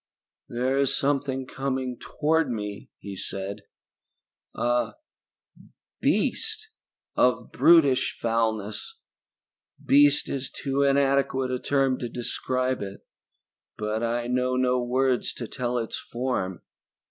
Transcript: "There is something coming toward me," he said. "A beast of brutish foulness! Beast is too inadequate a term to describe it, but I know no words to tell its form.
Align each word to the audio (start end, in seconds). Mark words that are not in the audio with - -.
"There 0.49 0.79
is 0.79 0.97
something 0.97 1.45
coming 1.45 1.95
toward 1.99 2.49
me," 2.49 2.89
he 2.97 3.15
said. 3.15 3.65
"A 4.55 4.95
beast 5.99 6.69
of 7.15 7.51
brutish 7.51 8.17
foulness! 8.19 8.97
Beast 9.85 10.27
is 10.27 10.49
too 10.49 10.81
inadequate 10.81 11.51
a 11.51 11.59
term 11.59 11.99
to 11.99 12.09
describe 12.09 12.81
it, 12.81 13.05
but 13.77 14.01
I 14.01 14.25
know 14.25 14.55
no 14.55 14.81
words 14.81 15.33
to 15.33 15.47
tell 15.47 15.77
its 15.77 15.99
form. 15.99 16.63